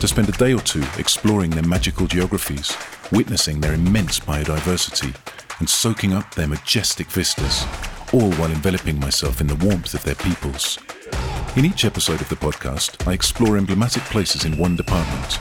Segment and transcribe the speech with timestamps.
[0.00, 2.76] to spend a day or two exploring their magical geographies,
[3.10, 5.14] witnessing their immense biodiversity,
[5.58, 7.64] and soaking up their majestic vistas,
[8.12, 10.78] all while enveloping myself in the warmth of their peoples.
[11.56, 15.40] In each episode of the podcast, I explore emblematic places in one department.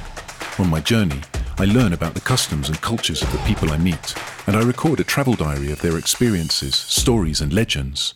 [0.59, 1.21] On my journey,
[1.59, 4.15] I learn about the customs and cultures of the people I meet,
[4.47, 8.15] and I record a travel diary of their experiences, stories, and legends.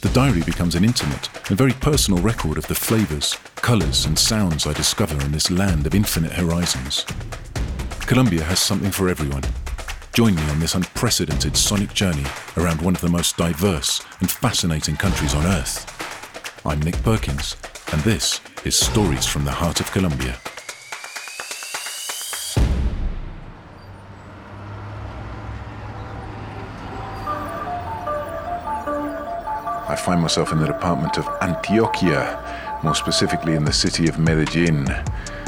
[0.00, 3.36] The diary becomes an intimate and very personal record of the flavours,
[3.68, 7.04] colours, and sounds I discover in this land of infinite horizons.
[8.06, 9.42] Colombia has something for everyone.
[10.14, 12.24] Join me on this unprecedented sonic journey
[12.56, 15.84] around one of the most diverse and fascinating countries on Earth.
[16.64, 17.56] I'm Nick Perkins,
[17.92, 20.38] and this is Stories from the Heart of Colombia.
[29.90, 34.84] I find myself in the department of Antioquia, more specifically in the city of Medellin.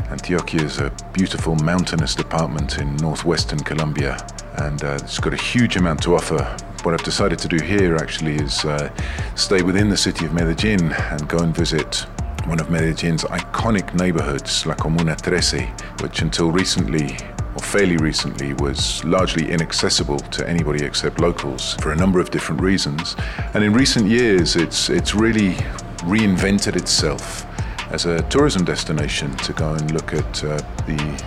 [0.08, 4.16] Antioquia is a beautiful mountainous department in northwestern Colombia,
[4.56, 6.42] and uh, it's got a huge amount to offer.
[6.82, 8.90] What I've decided to do here actually is uh,
[9.36, 12.06] stay within the city of Medellin and go and visit
[12.46, 15.68] one of Medellin's iconic neighborhoods, La Comuna 13,
[16.00, 17.16] which until recently
[17.54, 22.60] or fairly recently was largely inaccessible to anybody except locals for a number of different
[22.60, 23.16] reasons.
[23.54, 25.56] And in recent years, it's, it's really
[26.00, 27.46] reinvented itself
[27.90, 30.56] as a tourism destination to go and look at uh,
[30.86, 31.24] the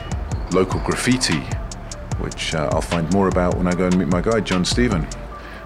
[0.52, 1.40] local graffiti,
[2.20, 5.08] which uh, I'll find more about when I go and meet my guide, John Steven.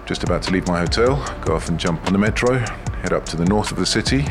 [0.06, 2.58] Just about to leave my hotel, go off and jump on the metro,
[3.02, 4.22] head up to the north of the city,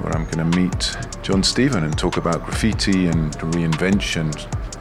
[0.00, 4.32] where I'm going to meet John Steven and talk about graffiti and reinvention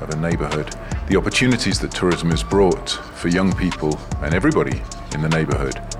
[0.01, 0.75] of a neighborhood,
[1.07, 4.81] the opportunities that tourism has brought for young people and everybody
[5.13, 5.92] in the neighborhood.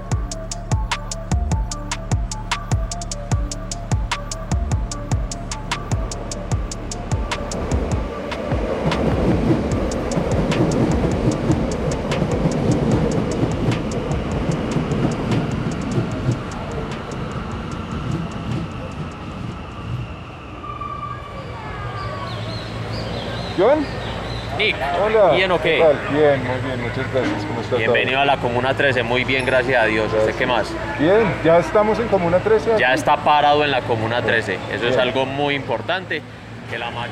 [24.64, 25.32] Nick, hola.
[25.32, 25.76] ¿bien o qué?
[26.12, 27.46] Bien, muy bien, muchas gracias.
[27.46, 30.12] ¿Cómo está Bienvenido a la Comuna 13, muy bien, gracias a Dios.
[30.14, 30.68] ¿Usted qué más?
[30.68, 30.78] todo?
[31.00, 32.76] Bien, ya estamos en Comuna 13.
[32.80, 33.00] Ya aquí?
[33.00, 35.00] está parado en la Comuna 13, eso es Bien.
[35.00, 36.22] algo muy importante.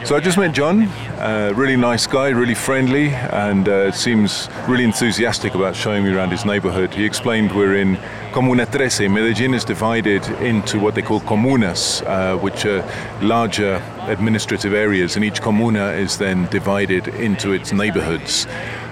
[0.06, 0.84] So I just met John,
[1.20, 6.32] a really nice guy, really friendly, and uh, seems really enthusiastic about showing me around
[6.32, 6.94] his neighborhood.
[6.94, 7.98] He explained we're in
[8.32, 9.12] Comuna 13.
[9.14, 12.84] Medellin is divided into what they call comunas, uh, which are
[13.22, 18.48] larger administrative areas, and each comuna is then divided into its neighborhoods.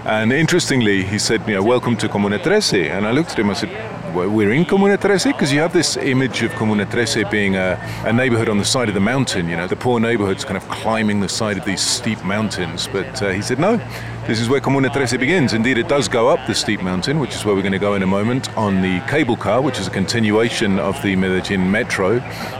[0.05, 2.85] And interestingly, he said, you know, welcome to Comuna 13.
[2.85, 5.31] And I looked at him, I said, "Well, we're in Comuna 13?
[5.31, 8.87] Because you have this image of Comuna 13 being a, a neighborhood on the side
[8.87, 11.81] of the mountain, you know, the poor neighborhoods kind of climbing the side of these
[11.81, 12.87] steep mountains.
[12.87, 13.77] But uh, he said, no,
[14.27, 15.53] this is where Comuna 13 begins.
[15.53, 17.95] Indeed, it does go up the steep mountain, which is where we're going to go
[17.95, 22.19] in a moment, on the cable car, which is a continuation of the Medellin metro.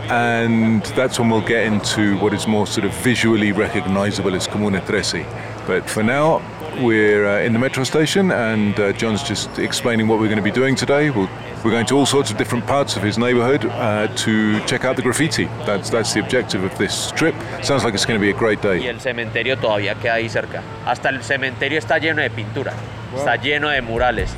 [0.09, 4.83] And that's when we'll get into what is more sort of visually recognizable as Comuna
[4.83, 5.25] 13.
[5.67, 6.41] But for now,
[6.81, 10.43] we're uh, in the metro station, and uh, John's just explaining what we're going to
[10.43, 11.09] be doing today.
[11.09, 11.29] We'll,
[11.63, 14.95] we're going to all sorts of different parts of his neighborhood uh, to check out
[14.95, 15.45] the graffiti.
[15.65, 17.35] That's, that's the objective of this trip.
[17.61, 18.87] Sounds like it's going to be a great y day.
[18.87, 20.61] el cementerio todavía queda ahí cerca.
[20.85, 22.73] Hasta el cementerio está lleno de pintura,
[23.15, 24.35] está lleno de murales.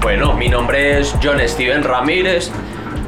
[0.00, 2.50] Bueno, mi nombre es John Steven Ramírez,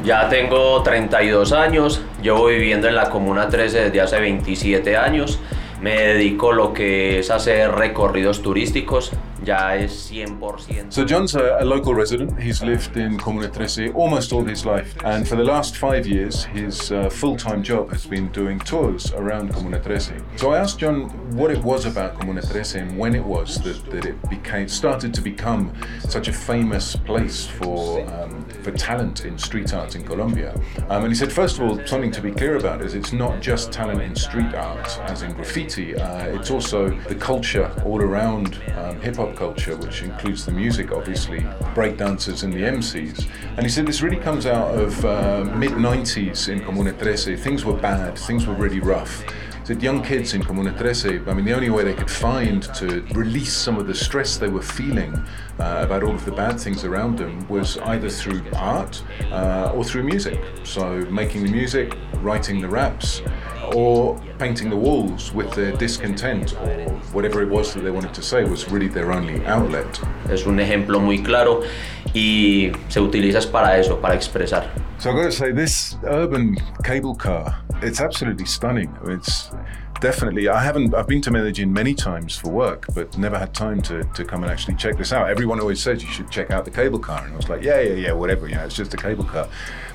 [0.03, 5.39] ya tengo 32 años, llevo viviendo en la Comuna 13 desde hace 27 años,
[5.81, 9.11] me dedico lo que es hacer recorridos turísticos,
[9.45, 10.91] ya es 100%.
[10.91, 12.39] So John's a, a local resident.
[12.39, 16.45] He's lived in Comuna 13 almost all his life, and for the last five years,
[16.45, 20.23] his uh, full-time job has been doing tours around Comuna 13.
[20.37, 23.83] So I asked John what it was about Comuna 13 and when it was that,
[23.91, 25.73] that it became started to become
[26.07, 30.53] such a famous place for um, for talent in street art in Colombia.
[30.89, 33.41] Um, and he said, first of all, something to be clear about is it's not
[33.41, 38.59] just talent in street art, as in graffiti, uh, it's also the culture all around
[38.75, 41.39] um, hip hop culture, which includes the music, obviously,
[41.75, 43.27] breakdancers and the MCs.
[43.57, 47.37] And he said this really comes out of uh, mid 90s in Comuna 13.
[47.37, 49.23] Things were bad, things were really rough
[49.69, 53.05] that young kids in Comuna 13, I mean, the only way they could find to
[53.13, 55.13] release some of the stress they were feeling
[55.59, 59.83] uh, about all of the bad things around them was either through art uh, or
[59.83, 60.41] through music.
[60.63, 63.21] So making the music, writing the raps,
[63.75, 68.23] or painting the walls with their discontent or whatever it was that they wanted to
[68.23, 70.01] say was really their only outlet.
[70.31, 71.61] Es un ejemplo muy claro
[72.15, 74.88] y se utiliza para eso, para expresar.
[74.99, 78.93] So I've got to say, this urban cable car, it's absolutely stunning.
[79.05, 79.49] It's
[80.01, 83.81] definitely, I haven't, I've been to Medellin many times for work, but never had time
[83.83, 85.29] to, to come and actually check this out.
[85.29, 87.23] Everyone always says you should check out the cable car.
[87.23, 89.47] And I was like, yeah, yeah, yeah, whatever, you know, it's just a cable car.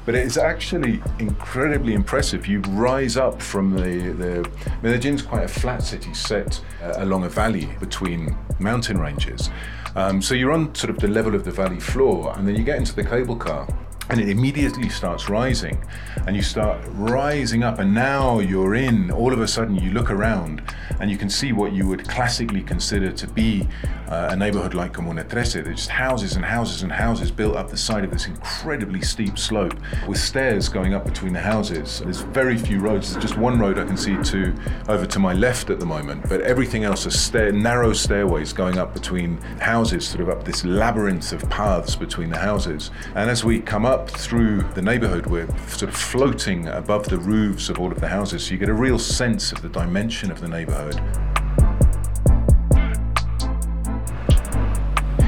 [0.06, 2.46] But it's actually incredibly impressive.
[2.46, 4.50] You rise up from the, the
[4.82, 9.50] Medellin's quite a flat city set uh, along a valley between mountain ranges.
[9.96, 12.64] Um, so you're on sort of the level of the valley floor, and then you
[12.64, 13.68] get into the cable car
[14.10, 15.82] and it immediately starts rising
[16.26, 20.10] and you start rising up and now you're in all of a sudden you look
[20.10, 20.62] around
[21.00, 23.66] and you can see what you would classically consider to be
[24.08, 27.70] uh, a neighborhood like Comuna 13 there's just houses and houses and houses built up
[27.70, 29.74] the side of this incredibly steep slope
[30.06, 32.00] with stairs going up between the houses.
[32.00, 33.12] There's very few roads.
[33.12, 34.54] There's just one road I can see to
[34.88, 38.78] over to my left at the moment but everything else is stair narrow stairways going
[38.78, 42.90] up between houses sort of up this labyrinth of paths between the houses.
[43.14, 47.16] And as we come up up through the neighborhood, we're sort of floating above the
[47.16, 50.32] roofs of all of the houses, so you get a real sense of the dimension
[50.32, 51.00] of the neighborhood.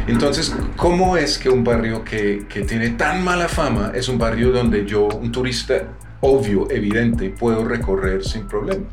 [0.08, 4.50] Entonces, ¿cómo es que un barrio que, que tiene tan mala fama es un barrio
[4.50, 5.86] donde yo, un turista
[6.20, 8.88] obvio, evidente, puedo recorrer sin problemas?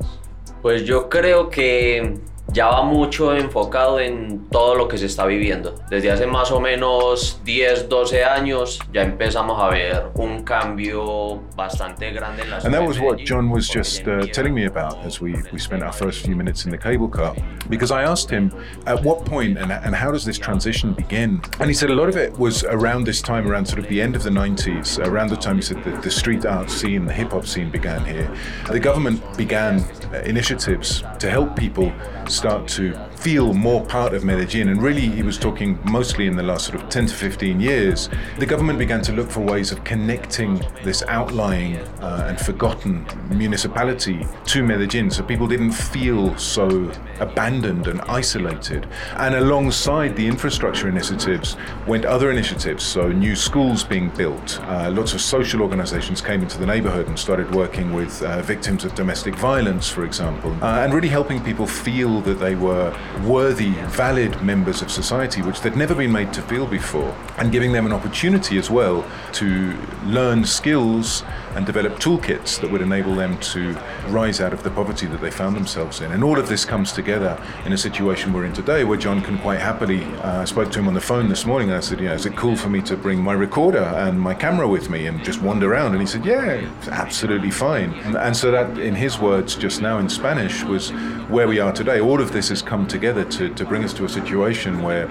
[0.61, 2.19] Pues yo creo que
[2.51, 5.75] ya va mucho enfocado en todo lo que se está viviendo.
[5.89, 12.11] Desde hace más o menos 10, 12 años ya empezamos a ver un cambio bastante
[12.11, 15.19] grande en la And that was what John was just uh, telling me about as
[15.19, 17.35] we, we spent our first few minutes in the cable car.
[17.69, 18.51] Because I asked him,
[18.85, 21.41] at what point and, and how does this transition begin?
[21.59, 24.01] And he said a lot of it was around this time, around sort of the
[24.01, 27.13] end of the 90s, around the time he said the, the street art scene, the
[27.13, 28.29] hip hop scene began here.
[28.69, 29.79] The government began
[30.13, 31.91] uh, initiatives to help people
[32.33, 34.67] start to feel more part of Medellin.
[34.67, 38.09] And really, he was talking mostly in the last sort of 10 to 15 years.
[38.37, 44.27] The government began to look for ways of connecting this outlying uh, and forgotten municipality
[44.47, 46.91] to Medellin so people didn't feel so
[47.21, 48.87] abandoned and isolated.
[49.15, 51.55] And alongside the infrastructure initiatives
[51.87, 54.59] went other initiatives, so new schools being built.
[54.63, 58.83] Uh, lots of social organizations came into the neighborhood and started working with uh, victims
[58.83, 63.71] of domestic violence, for example, uh, and really helping people feel that they were worthy,
[63.89, 67.85] valid members of society, which they'd never been made to feel before, and giving them
[67.85, 71.23] an opportunity as well to learn skills
[71.55, 73.73] and develop toolkits that would enable them to
[74.07, 76.11] rise out of the poverty that they found themselves in.
[76.11, 79.37] And all of this comes together in a situation we're in today where John can
[79.39, 81.99] quite happily, uh, I spoke to him on the phone this morning and I said,
[81.99, 84.89] you know, is it cool for me to bring my recorder and my camera with
[84.89, 85.91] me and just wander around?
[85.93, 87.93] And he said, yeah, it's absolutely fine.
[88.05, 90.91] And, and so that, in his words just now in Spanish, was
[91.29, 91.99] where we are today.
[91.99, 95.07] All of this has come together to, to bring us to a situation where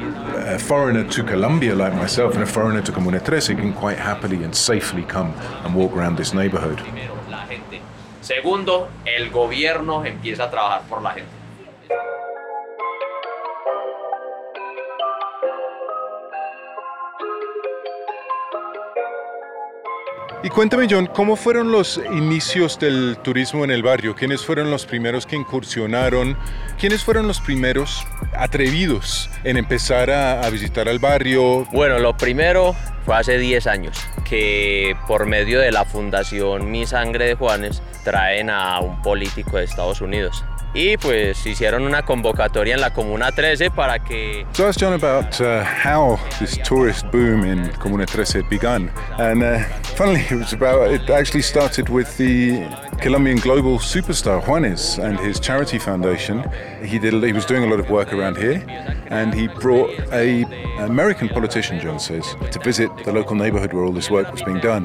[0.54, 4.42] a foreigner to Colombia like myself and a foreigner to Comuna 13 can quite happily
[4.42, 5.32] and safely come
[5.64, 6.78] and walk around this neighborhood.
[8.20, 11.30] Segundo, el gobierno empieza a trabajar por la gente.
[20.44, 24.16] Y cuéntame, John, ¿cómo fueron los inicios del turismo en el barrio?
[24.16, 26.36] ¿Quiénes fueron los primeros que incursionaron?
[26.80, 28.04] ¿Quiénes fueron los primeros
[28.36, 31.64] atrevidos en empezar a, a visitar al barrio?
[31.70, 37.26] Bueno, lo primero fue hace 10 años que por medio de la fundación Mi Sangre
[37.26, 40.44] de Juanes traen a un político de Estados Unidos
[40.74, 44.46] y pues hicieron una convocatoria en la Comuna 13 para que...
[44.52, 49.60] So John about uh, how this tourist boom in Comuna 13 began and uh,
[49.96, 52.66] funnily it was about, it actually started with the
[53.00, 56.42] Colombian global superstar Juanes and his charity foundation.
[56.82, 58.64] He, did, he was doing a lot of work around here
[59.08, 60.44] and he brought a
[60.78, 64.60] American politician, John says, to visit the local neighborhood where all this work was being
[64.60, 64.84] done.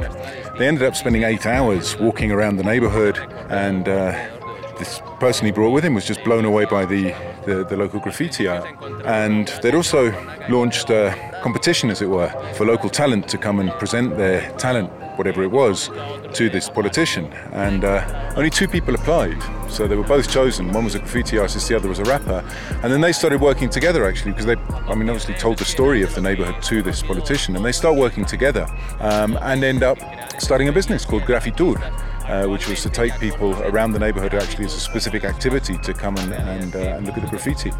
[0.57, 3.17] They ended up spending eight hours walking around the neighborhood
[3.49, 4.36] and uh,
[4.79, 7.13] this person he brought with him was just blown away by the,
[7.45, 8.67] the, the local graffiti art.
[9.05, 10.11] And they'd also
[10.49, 14.89] launched a competition, as it were, for local talent to come and present their talent,
[15.17, 15.89] whatever it was,
[16.33, 17.25] to this politician.
[17.51, 19.41] And uh, only two people applied.
[19.71, 20.71] So they were both chosen.
[20.71, 22.43] One was a graffiti artist, the other was a rapper.
[22.83, 26.03] And then they started working together, actually, because they, I mean, obviously told the story
[26.03, 27.55] of the neighborhood to this politician.
[27.55, 28.67] And they start working together
[28.99, 29.97] um, and end up
[30.39, 31.77] starting a business called Graffitour
[32.27, 35.93] uh, which was to take people around the neighborhood actually as a specific activity to
[35.93, 37.71] come and, and, uh, and, look at the graffiti.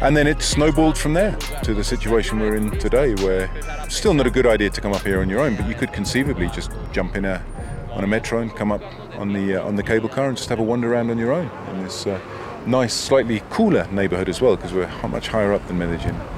[0.00, 3.50] And then it snowballed from there to the situation we're in today, where
[3.88, 5.92] still not a good idea to come up here on your own, but you could
[5.92, 7.44] conceivably just jump in a,
[7.90, 8.82] on a metro and come up
[9.16, 11.32] on the, uh, on the cable car and just have a wander around on your
[11.32, 12.20] own in this uh,
[12.66, 16.37] nice, slightly cooler neighborhood as well, because we're much higher up than Medellin.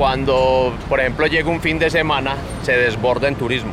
[0.00, 3.70] Cuando, por ejemplo, llega un fin de semana, se desborda en turismo.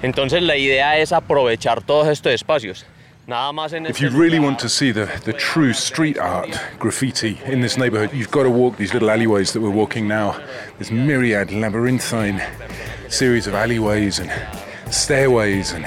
[0.00, 2.86] Entonces la idea es aprovechar todos estos espacios.
[3.26, 7.38] Nada más en If you really want to see the, the true street art graffiti
[7.44, 10.36] in this neighborhood, you've got to walk these little alleyways that we're walking now.
[10.78, 12.40] This myriad, labyrinthine
[13.10, 14.32] series of alleyways and
[14.90, 15.84] stairways and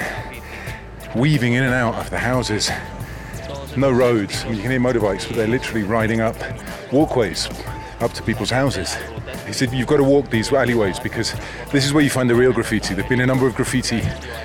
[1.16, 2.70] weaving in and out of the houses.
[3.76, 4.44] No roads.
[4.44, 6.36] I mean, you can hear motorbikes, but they're literally riding up
[6.92, 7.48] walkways
[8.00, 8.96] up to people's houses.
[9.50, 11.34] He said, You've got to walk these alleyways because
[11.72, 12.94] this is where you find the real graffiti.
[12.94, 14.00] There have been a number of graffiti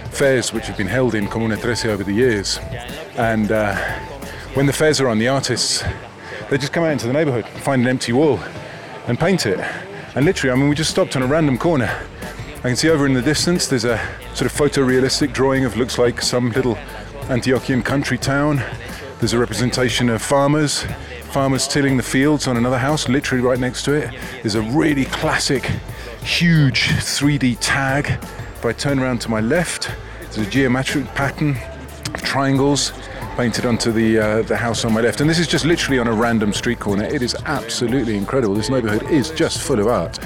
[0.09, 2.57] fairs which have been held in Comuna Trece over the years.
[3.15, 3.75] And uh,
[4.55, 5.83] when the fairs are on, the artists,
[6.49, 8.39] they just come out into the neighborhood, find an empty wall,
[9.05, 9.59] and paint it.
[10.15, 11.95] And literally, I mean, we just stopped on a random corner.
[12.57, 13.99] I can see over in the distance there's a
[14.33, 16.79] sort of photorealistic drawing of looks like some little
[17.29, 18.63] Antioquian country town.
[19.19, 20.83] There's a representation of farmers
[21.35, 24.09] farmers tilling the fields on another house, literally right next to it.
[24.41, 25.65] There's a really classic,
[26.23, 28.07] huge 3D tag.
[28.07, 31.57] If I turn around to my left, there's a geometric pattern
[32.13, 32.93] of triangles
[33.35, 35.21] painted onto the uh, the house on my left.
[35.21, 37.03] And this is just literally on a random street corner.
[37.03, 38.55] It is absolutely incredible.
[38.55, 40.19] This neighborhood is just full of art.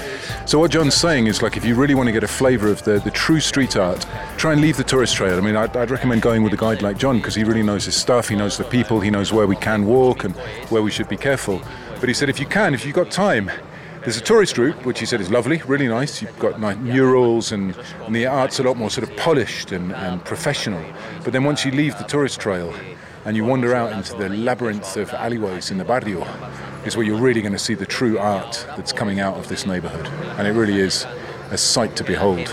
[0.45, 2.83] So what John's saying is like if you really want to get a flavor of
[2.83, 4.05] the, the true street art,
[4.37, 5.37] try and leave the tourist trail.
[5.37, 7.85] I mean, I'd, I'd recommend going with a guide like John because he really knows
[7.85, 8.29] his stuff.
[8.29, 8.99] He knows the people.
[8.99, 10.35] He knows where we can walk and
[10.69, 11.61] where we should be careful.
[11.99, 13.49] But he said if you can, if you've got time,
[14.01, 16.21] there's a tourist route, which he said is lovely, really nice.
[16.21, 17.75] You've got nice murals, and,
[18.05, 20.83] and the art's a lot more sort of polished and, and professional.
[21.23, 22.73] But then once you leave the tourist trail,
[23.25, 26.25] and you wander out into the labyrinth of alleyways in the barrio,
[26.85, 29.65] is where you're really going to see the true art that's coming out of this
[29.65, 30.07] neighborhood.
[30.37, 31.05] And it really is
[31.51, 32.47] a sight to behold.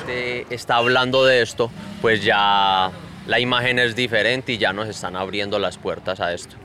[0.51, 2.91] Está hablando de esto, pues ya
[3.27, 6.57] la imagen es diferente y ya nos están abriendo las puertas a esto.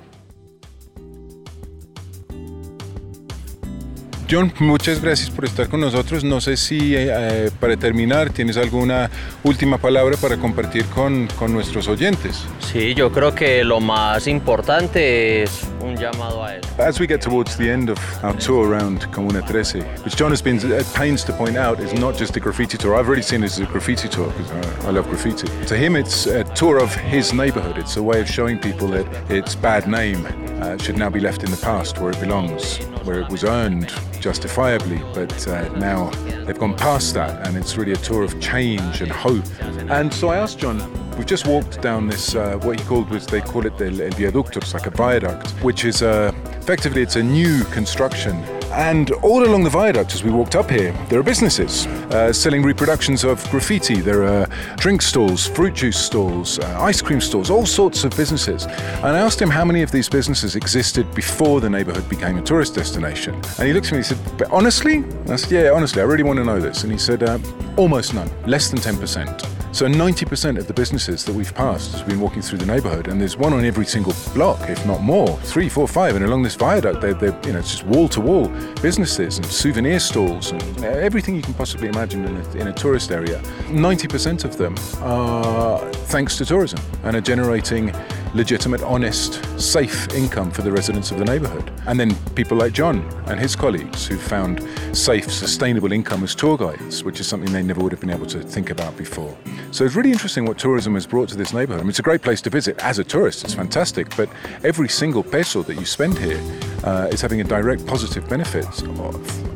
[4.31, 6.23] John, muchas gracias por estar con nosotros.
[6.23, 9.11] No sé si eh, eh, para terminar tienes alguna
[9.43, 12.45] última palabra para compartir con, con, nuestros oyentes.
[12.71, 16.81] Sí, yo creo que lo más importante es un llamado a eso.
[16.81, 20.41] As we get towards the end of our tour around Comuna 13, which John has
[20.41, 22.95] been at pains to point out is not just a graffiti tour.
[22.95, 25.47] I've already seen it as a graffiti tour because I, I love graffiti.
[25.65, 27.77] To him, it's a tour of his neighborhood.
[27.77, 30.25] It's a way of showing people that its bad name
[30.61, 33.91] uh, should now be left in the past where it belongs, where it was earned
[34.19, 36.09] justifiably, but uh, now
[36.45, 39.43] they've gone past that, and it's really a tour of change and hope.
[39.89, 40.79] And so I asked John,
[41.18, 44.12] we've just walked down this, uh, what he called was, they call it the El
[44.12, 49.46] Viaducto, it's like a viaduct, which is uh, effectively it's a new construction and all
[49.46, 53.44] along the viaduct, as we walked up here, there are businesses uh, selling reproductions of
[53.50, 54.00] graffiti.
[54.00, 58.65] There are drink stalls, fruit juice stalls, uh, ice cream stalls, all sorts of businesses.
[58.65, 62.41] And I asked him how many of these businesses existed before the neighborhood became a
[62.41, 63.36] tourist destination.
[63.36, 65.03] And he looked at me and he said, But honestly?
[65.27, 66.84] I said, Yeah, honestly, I really want to know this.
[66.84, 67.39] And he said, uh,
[67.75, 69.50] Almost none, less than 10%.
[69.73, 73.21] So 90% of the businesses that we've passed has been walking through the neighborhood, and
[73.21, 76.17] there's one on every single block, if not more, three, four, five.
[76.17, 78.49] And along this viaduct, they're, they're you know, it's just wall to wall
[78.81, 83.11] businesses and souvenir stalls and everything you can possibly imagine in a, in a tourist
[83.11, 83.39] area.
[83.69, 87.93] 90% of them are thanks to tourism and are generating
[88.33, 91.71] legitimate, honest, safe income for the residents of the neighborhood.
[91.88, 96.57] And then people like John and his colleagues who found safe, sustainable income as tour
[96.57, 99.38] guides, which is something they never would have been able to think about before.
[99.71, 101.81] So it's really interesting what tourism has brought to this neighborhood.
[101.81, 104.29] I mean, it's a great place to visit as a tourist, it's fantastic, but
[104.63, 106.41] every single peso that you spend here
[106.83, 108.65] uh, is having a direct positive benefit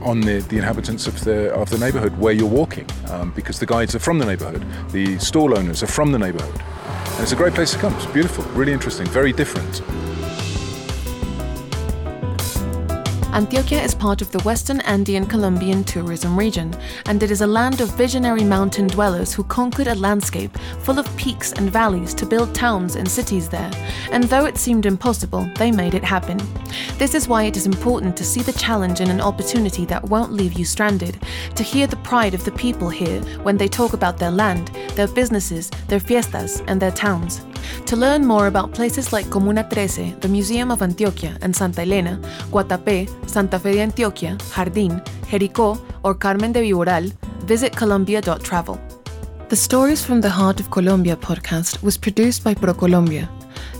[0.01, 3.65] on the, the inhabitants of the, of the neighborhood where you're walking, um, because the
[3.65, 6.61] guides are from the neighborhood, the stall owners are from the neighborhood.
[7.15, 7.93] And it's a great place to come.
[7.95, 9.81] It's beautiful, really interesting, very different.
[13.35, 16.73] Antioquia is part of the Western Andean Colombian tourism region,
[17.05, 21.17] and it is a land of visionary mountain dwellers who conquered a landscape full of
[21.17, 23.69] peaks and valleys to build towns and cities there.
[24.09, 26.39] And though it seemed impossible, they made it happen.
[26.97, 30.31] This is why it is important to see the challenge in an opportunity that won't
[30.31, 31.21] leave you stranded,
[31.55, 35.09] to hear the pride of the people here when they talk about their land, their
[35.09, 37.41] businesses, their fiestas, and their towns.
[37.87, 42.19] To learn more about places like Comuna 13, the Museum of Antioquia, and Santa Elena,
[42.51, 47.11] Guatapé, Santa Fe de Antioquia, Jardín, Jericó, or Carmen de Viboral,
[47.45, 48.79] visit colombia.travel.
[49.49, 53.29] The Stories from the Heart of Colombia podcast was produced by ProColombia.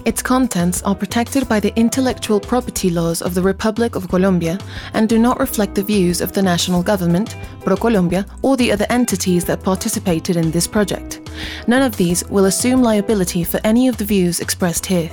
[0.05, 4.59] Its contents are protected by the intellectual property laws of the Republic of Colombia
[4.93, 9.45] and do not reflect the views of the national government, ProColombia, or the other entities
[9.45, 11.25] that participated in this project.
[11.67, 15.11] None of these will assume liability for any of the views expressed here.